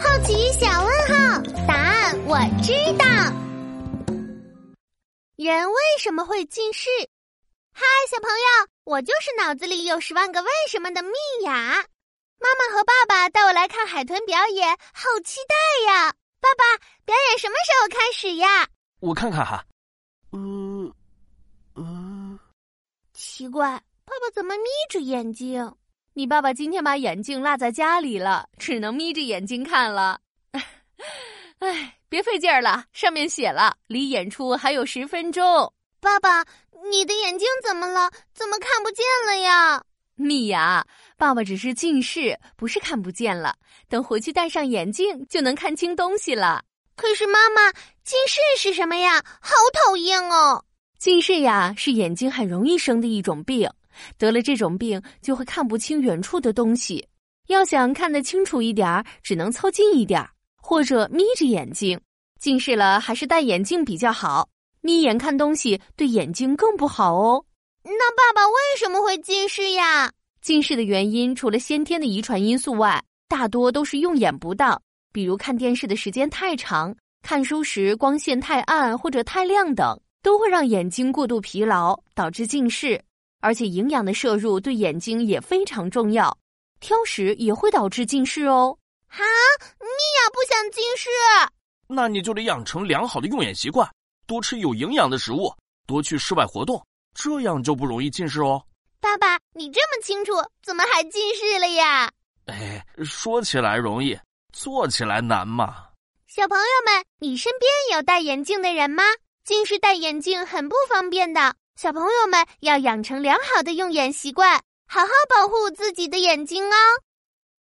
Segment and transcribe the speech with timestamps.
[0.00, 3.04] 好奇小问号，答案我知道。
[5.36, 6.88] 人为什么会近视？
[7.72, 11.10] 嗨，小朋友，我就是脑子里有十万个为什么的蜜
[11.42, 11.52] 雅。
[12.38, 16.12] 妈妈和爸爸带我来看海豚表演，好期待呀！
[16.40, 18.68] 爸爸，表演什么时候开始呀？
[19.00, 19.64] 我看看哈，
[20.32, 20.92] 嗯
[21.74, 22.38] 嗯，
[23.14, 23.70] 奇怪，
[24.04, 25.74] 爸爸怎么眯着眼睛？
[26.16, 30.20] 你爸爸今天把眼镜落在家里了，只能眯着眼睛看了。
[31.58, 35.72] 哎，别费劲儿了，上面写了，离演出还有十分钟。
[36.00, 36.44] 爸爸，
[36.88, 38.08] 你的眼睛怎么了？
[38.32, 39.82] 怎么看不见了呀？
[40.14, 43.56] 蜜雅，爸爸只是近视，不是看不见了。
[43.88, 46.62] 等回去戴上眼镜，就能看清东西了。
[46.94, 47.72] 可是妈妈，
[48.04, 49.20] 近视是什么呀？
[49.40, 50.64] 好讨厌哦！
[50.96, 53.68] 近视呀，是眼睛很容易生的一种病。
[54.18, 57.06] 得了这种病，就会看不清远处的东西。
[57.48, 62.00] 要想看得清楚一点儿，只能凑近一点儿，或者眯着眼睛。
[62.40, 64.48] 近视了，还是戴眼镜比较好。
[64.80, 67.44] 眯眼看东西对眼睛更不好哦。
[67.82, 70.10] 那爸爸为什么会近视呀？
[70.40, 74.80] 近视的原因除了先天的遗传因素外，大多都是用眼不当，
[75.12, 83.02] 比如看电视的时间太长、看书时光线太暗或者太亮等，都会让眼睛过度疲劳，导致近视。
[83.44, 86.34] 而且营养的摄入对眼睛也非常重要，
[86.80, 88.74] 挑食也会导致近视哦。
[89.06, 89.22] 哈，
[89.80, 91.10] 米娅不想近视，
[91.86, 93.86] 那你就得养成良好的用眼习惯，
[94.26, 95.54] 多吃有营养的食物，
[95.86, 98.64] 多去室外活动，这样就不容易近视哦。
[98.98, 102.10] 爸爸，你这么清楚，怎么还近视了呀？
[102.46, 104.18] 哎，说起来容易，
[104.54, 105.88] 做起来难嘛。
[106.28, 109.02] 小朋友们，你身边有戴眼镜的人吗？
[109.44, 111.54] 近视戴眼镜很不方便的。
[111.76, 116.76] 小朋友们要养成良好的用眼习惯，好好保护自己的眼睛哦。